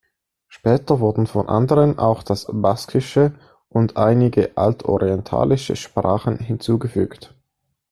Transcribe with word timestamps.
Später 0.47 0.99
wurden 0.99 1.27
von 1.27 1.47
anderen 1.47 1.99
auch 1.99 2.23
das 2.23 2.47
Baskische 2.51 3.35
und 3.69 3.97
einige 3.97 4.57
altorientalische 4.57 5.75
Sprachen 5.75 6.39
hinzugefügt. 6.39 7.35